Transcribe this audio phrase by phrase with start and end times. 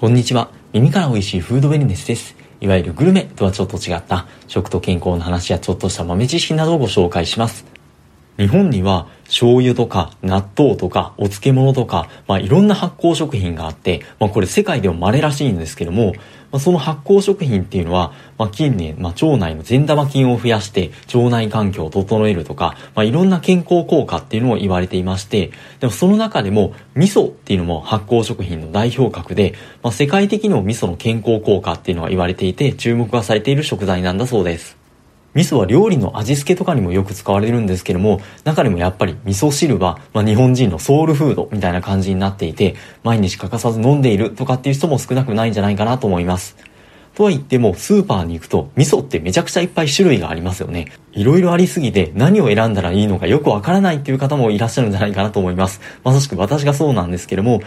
[0.00, 0.50] こんにちは。
[0.72, 2.34] 耳から美味しいフードウェルネスです。
[2.62, 7.66] いわゆるグルメとはちょっと違った食と健康の話やちょっとした豆知識などをご紹介します。
[8.38, 16.14] 日本には醤油とか納豆とかお漬物とか、まあ、いろんな発酵食品があって、まあ、これ世界でも稀らしいんですけども、
[16.50, 29.54] まあ、その発酵食品っていうのは、まあ、近年、まあ、腸内の善玉菌を増やして腸内環境を整えるとか、まあ、いろんな健康効果っていうのも言われていまして、でもその中でも味噌っていうのも発酵食品の代表格で、
[29.84, 34.79] まあ、世界的にも味噌の健康効果っていうのが言われていて注目がされている食材なんだそうです。
[35.34, 46.56] 味噌は料理の味付けとかにもよく使われるんですけども、中でもやっぱり味噌汁は、まあ、日本人のソウルフードみたいな感じになっていて、毎日欠かさず飲んでいるとかっていう人も少なくないんじゃないかなと思います。
[47.14, 50.92] とは言っても、スーパーに行くと、味噌ってめちゃくちゃいっぱい種類がありますよね。
[51.12, 55.80] いろいろありすぎて、何を選んだらいいのかよくわからないっていう方もいらっしゃるんじゃないかなと思います。
[56.04, 57.60] まさしく私がそうなんですけども、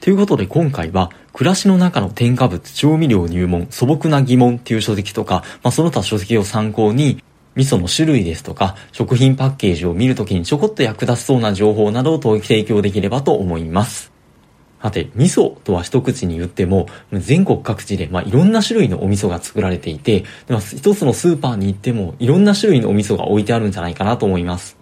[0.00, 7.22] ということで今回は、暮らしの中の添加物、調味料入門、素朴な疑問っていう書籍とか、まあ、その他書籍を参考に、
[7.54, 14.10] 味噌の種類ですとか、食品パッケージを見るときにちょこっと役立ちそうな情報などを提供できればと思います。
[14.80, 24.78] さて、味噌とは一口に言っても、全国各地で、まあ、いろんな種類のお味噌が作られていて、まあ、一つのスーパーに行っても、いろんな種類のお味噌が置いてあるんじゃないかなと思います。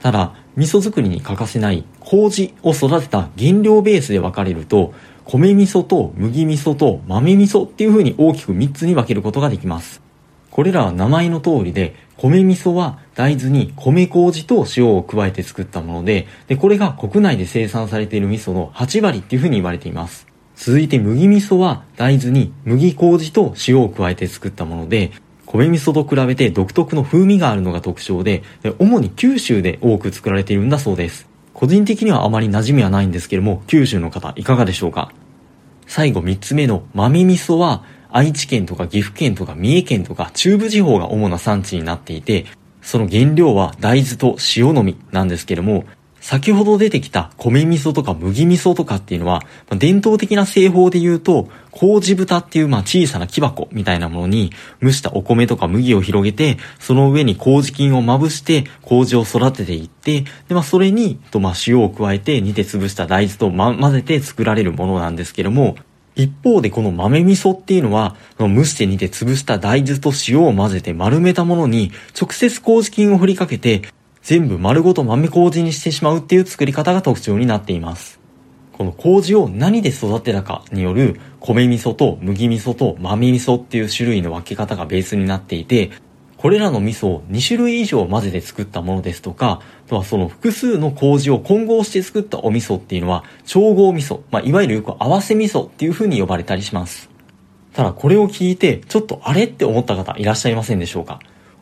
[0.00, 4.92] ただ、味噌作りに欠かせない麹を育てた原料ベースで分かれると、
[5.24, 10.02] 米味噌と麦味噌と豆味噌っていう風に大きく3つに分けることができます。
[10.50, 20.26] これらは名前の通りで、米味噌は大豆に米麹と塩を加えて作ったもので、で、これが国内で生産されている味噌の8割っていう風に言われています。
[20.56, 25.12] 続いて麦味噌は大豆に麦麹と塩を加えて作ったもので、
[25.50, 28.42] 米味噌と比べて独特の風味があるのが特徴で、
[28.78, 31.26] 主に九州で多く作られているんだそうです。
[31.54, 35.10] 個人的にはあまり馴染みはないんですけども、九州の方いかがでしょうか？
[35.86, 42.44] 最後3つ目の豆味噌は、愛知県とか岐阜県とか三重県とか中部地方が主な産地になっていて、
[42.82, 45.84] その原料は大豆と塩のみなんですけども、
[46.28, 49.40] 先ほど出てきた米味噌とか麦味噌とかっていうのは
[49.70, 54.52] ま、伝統的な製法で言うと、麹豚っていうまあ小さな木箱みたいなものに
[54.82, 65.76] 蒸したお米とか麦を広げて、その上に麹菌をまぶして麹を育てていって、でまあそれにとまあ塩を加えて煮て潰した大豆と、ま、混ぜて作られるものなんですけども、
[66.14, 71.90] 一方でこの豆味噌っていうのは、蒸して煮て潰した大豆と塩を混ぜて丸めたものに
[72.20, 73.82] 直接麹菌を振りかけて
[74.28, 78.20] 全部丸ごと豆麹にしてしまうっていう作り方が特徴になっています。
[78.74, 85.92] この麹を何で育てたかによる米味噌と麦味噌と豆味噌っていう種類の分け方がベースになっていて、
[86.36, 97.08] これらの味噌を2種類以上混ぜて作ったものですとか、あとはその複数の麹を混合して作ったお味噌っていうのは調合味噌、まあ、いわゆるよく合わせ味噌っていう風に呼ばれたりします。
[97.72, 101.18] ただこれを聞いてちょっとあれって思った方いらっしゃいませんでしょうか？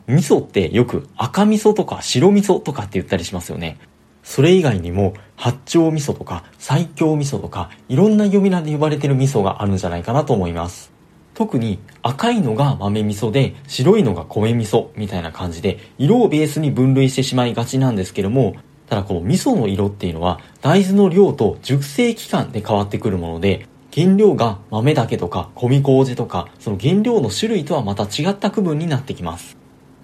[0.07, 3.77] 味噌ってよく赤味噌とか白味噌とかって言ったりしますよね。
[4.23, 10.97] それ以外にも八丁味噌とか最強味噌とかいろんな呼び名で呼ばれてる味噌があるんじゃないかなと思います。
[11.33, 18.55] 特に赤いのが豆味噌で白いのが米味噌みたいな感じで色をベースに分類してしまいがちなんですけども
[18.87, 29.56] ただこの味噌の色っていうのは大豆の量と熟成期間で変わってくるもので原料が豆だけとか米麹とかその原料の種類とはまた違った区分になってきます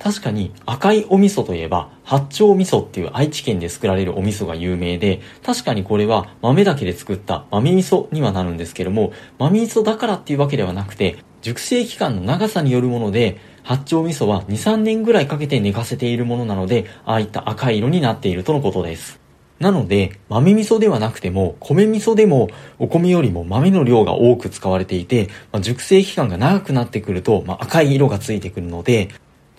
[0.04, 19.22] 確かに赤いお味噌といえば八丁味噌っていう愛知県で作られるお味噌が有名で確かにこれは豆だけで作った豆味噌にはなるんですけども豆味噌だからっていうわけではなくて熟成期間の長さによるもので八丁味噌は2、3年ぐらいかけて寝かせているものなのでああいった赤い色になっているとのことです。
[19.60, 22.50] なので、豆味噌ではなくても、米味噌でも、
[22.80, 29.10] お米よりも豆の量が多く使われていて、まあ、熟成期間が長くなってくると、まあ、赤い色がついてくるので、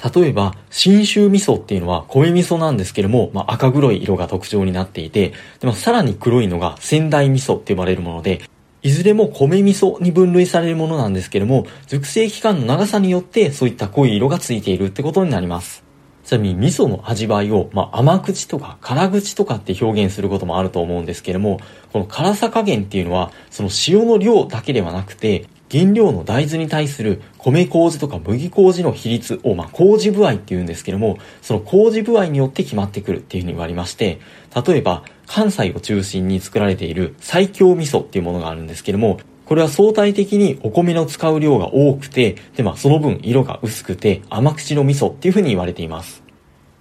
[0.03, 8.43] 例えば、信州味噌っていうのは米味噌なんですけども、まあ、赤黒い色が特徴になっていて、でまあ、さらに黒いのが仙台味噌って呼ばれるもので、
[8.83, 15.85] いずれも米味噌に分類されるものなんですけども、熟成期間の長さによってそういった濃い色がついているってことになります。
[16.25, 21.61] ちなみに味噌の味わいを、まあ、甘口とか辛口とかって表現することもあると思うんですけども、
[21.93, 34.19] この辛さ加減っていうのは、その塩の量だけではなくて、原料の大豆に対する米麹とか麦麹の比率を、まあ、麹部合っていうんですけども、その麹部合によって決まってくるっていうふうに言われまして、
[34.67, 46.25] 例えば、関西を中心に作られている最強味噌っていうものがあるんですけども、これは相対的にお米の使う量が多くて、で、まあ、その分色が薄くて甘口の味噌っていうふうに言われています。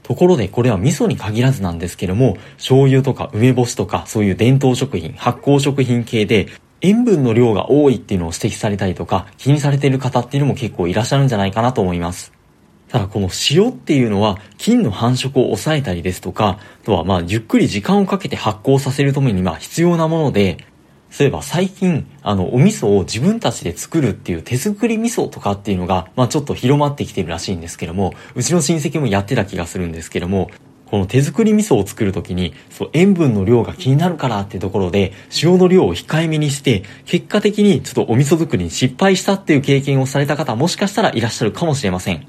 [0.04, 6.48] ところでこれは味噌に限らずなんですけども、醤油とか梅干しとかそういう伝統食品、発酵食品系で
[6.84, 12.34] 塩分の量が多いっていうのを指摘されたりとか気にされている方っていうのも結構いらっしゃるんじゃないかなと思います。
[12.90, 20.58] ただこの塩っていうのは菌の繁殖を抑えたりですとか、あとはまあゆっくり時間をかけて発酵させるためにまあ必要なもので、
[21.10, 30.50] そういえば最近、あの、お味噌を自分たちで作るっていう手作り味噌とかっていうのが、まあちょっと広まってきてるらしいんですけども、うちの親戚もやってた気がするんですけども、
[30.94, 35.12] この手作り味噌を作るときに、そう、塩分の量が気になるからってところで、
[35.42, 42.28] 塩の量を控えめにして、結果的にちょっとお味噌作りに失敗したっていう経験をされた方もしかしたらいらっしゃるかもしれません。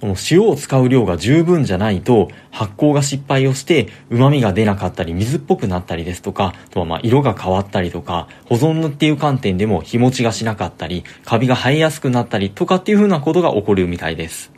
[0.00, 14.55] この塩を使う量が十分じゃないと発酵が失敗をして旨味が出なかったり水っぽくなったりですとか、あとはまあ色が変わったりとか、保存っていう観点でも日持ちがしなかったり、カビが生えやすくなったりとかっていう風なことが起こるみたいです。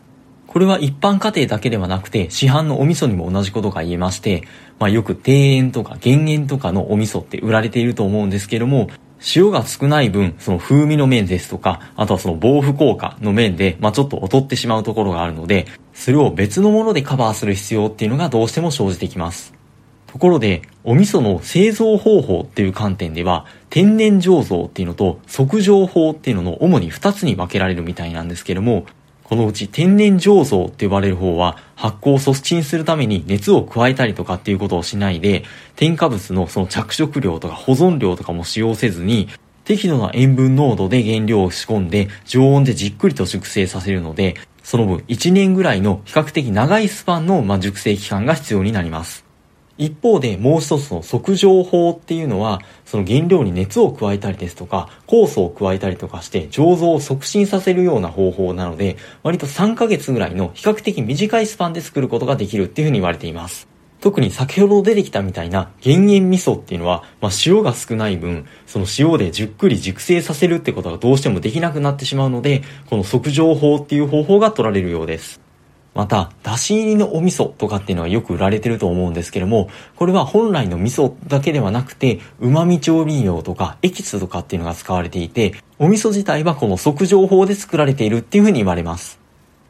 [0.48, 4.44] これは一般家庭だけではなくて市販のお味噌にも同じことが言えまして、
[4.78, 8.88] まあよく庭園とか減塩とかのお味噌って売られていると思うんですけども、
[9.36, 19.52] 塩が少ない分、その風味の面ですとか、あとはその防腐効果の面で、まあちょっと劣ってしまうところがあるので、それを別のものでカバーする必要っていうのがどうしても生じてきます。
[20.06, 28.86] ところで、お味噌の製造方法っていう観点では、天然醸造っていうのと即醸法っていうのの主に2つに分けられるみたいなんですけども、
[29.28, 35.44] このうち天然醸造って呼ばれる方は発酵を促進するために熱を加えたりとかっていうことをしないで
[35.76, 39.28] 添加物のその着色料とか保存料とかも使用せずに
[39.64, 49.27] 適度な塩分濃度で原料を仕込んで常温でじっくりと熟成させるのでその分1年ぐらいの比較的長いスパンの熟成期間が必要になります。
[49.78, 63.68] 一方でもう一つの即情法っていうのは、その原料に熱を加えたりですとか、酵素を加えたりとかして醸造を促進させるような方法なので、割と3ヶ月ぐらいの比較的短いスパンで作ることができるっていうふうに言われています。
[64.00, 75.40] 特に先ほど出てきたみたいな減塩味噌っていうのは、まあ、塩が少ない分、その塩でじっくり熟成させるってことがどうしてもできなくなってしまうので、この即情法っていう方法が取られるようです。
[75.98, 89.18] また、だし入りのお味噌とかっていうのはよく売られてると思うんですけども、これは本来の味噌だけではなくて、旨味調味料とかエキスとかっていうのが使われていて、お味噌自体はこの即情法で作られているっていうふうに言われます。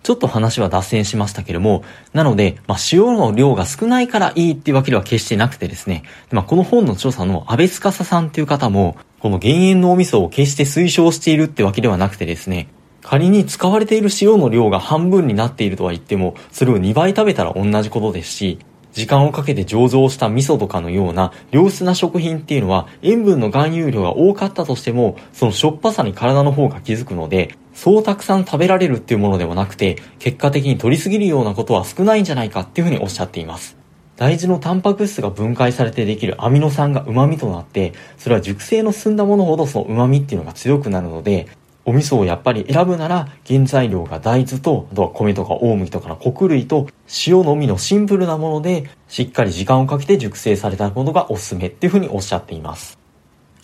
[0.03, 1.83] ちょっと話は脱線しましたけれども、
[2.13, 12.69] なので、まあ、塩の量が少ないからいいっていうわけでは決してなくてですね、まあ、この本の調査の安倍司さんっていう方も、この減塩のお味噌を決して推奨しているってわけではなくてですね、
[13.03, 18.59] 仮に使われている塩の量が半分になっているとは言っても、それを2倍食べたら同じことですし、
[18.93, 33.77] 時間をかけて醸造した味噌とかのような良質な食品っていうのは塩分の含有量が多かったとしても、そのしょっぱさに体の方が気づくので、そうたくさん食べられるっていうものではなくて、結果的に取りすぎるようなことは少ないんじゃないかっていうふうにおっしゃっています。
[34.17, 41.47] 大豆のタンパク質が分解されてできるアミノ酸が旨味となって、それは熟成の進んだものほどその旨味っていうのが強くなるので、
[41.85, 46.89] お味噌をやっぱり選ぶなら原材料が大豆とあとは米とか大麦とかの穀類と
[47.27, 52.99] 塩のみのシンプルなものでしっかり時間をかけて熟成されたものがおすすめっていうふうにおっしゃっています。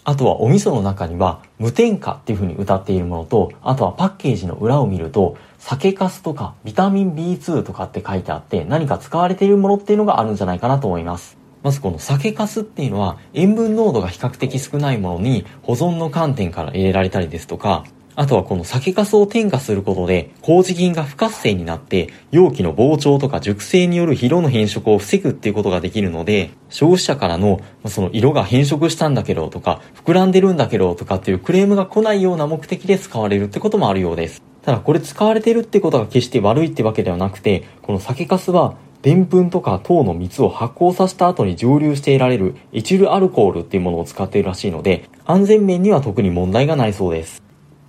[0.07, 11.39] あとはお味噌の中には無添加っていうふうに歌っているものとあとはパッケージの裏を見ると酒粕とかビタミン B2 とかって書いてあって何か使われているものっていうのがあるんじゃないかなと思います。
[11.63, 17.85] まずこの酒粕っていうのは塩分濃度が比較的少ないものに保存の観点から入れられたりですとか
[18.17, 34.43] あとはこの酒粕を添加することで、麹菌が不活性になって、容器の膨張とか熟成による疲労の変色を防ぐっていうことができるので、消費者からの、その色が変色したんだけどとか、膨らんでるんだけどとかっていうクレームが来ないような目的で使われるってこともあるようです。
[34.63, 47.44] ただこれ使われてるってことが決して悪いってわけではなくて、この酒粕はでんぷんとか糖の蜜を発酵させた後に蒸留して得られるエチルアルコールっていうものを使っているらしいので、安全面には特に問題がないそうです。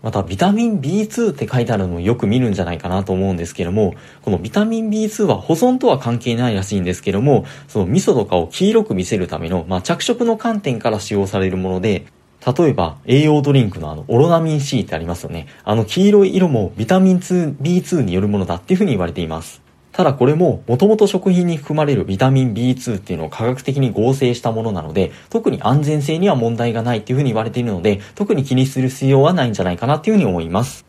[0.06, 12.06] またビタミン B2 って書いてあるのをよく見るんじゃないかなと思うんですけども、このビタミン B2 は保存とは関係ないらしいんですけども、その味噌とかを黄色く見せるための、まあ、着色の観点から使用されるもので、
[12.46, 15.48] 例えば栄養ドリンクのあのオロナミン C ってありますよね。
[15.64, 19.65] あの黄色い色もビタミン 2B2 によるものだっていうふうに言われています。
[19.96, 30.86] ただこれも、もともと食品に含まれるビタミン B2 っていうのを科学的に合成したものなので、特に安全性には問題がないっていうふうに言われているので、特に気にする必要はないんじゃないかなっていうふうに思います。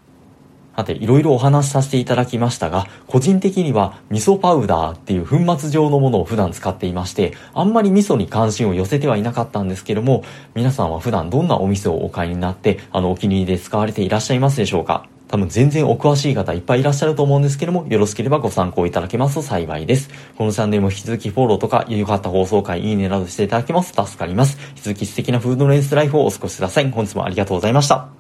[0.75, 10.25] さて、いろいろお話しさせていただきましたが、個人的には味噌パウダーっていう粉末状のものを普段使っていまして、あんまり味噌に関心を寄せてはいなかったんですけども、
[10.57, 15.07] 皆さんは普段どんなお味噌をお買いになって、あの、お気に入りで使われていらっしゃいますでしょうか？
[15.29, 20.09] 多分全然お詳しい方いっぱいいらっしゃると思うんですけども、よろしければご参考いただけますと幸いです。
[20.37, 24.59] このチャンネルも引き続きフォローとか、良かった放送回、いいねなどしていただけますと助かります。
[24.71, 26.91] 引き続き素敵なフードレンスライフをお過ごしください。
[26.91, 28.09] 本日もありがとうございました。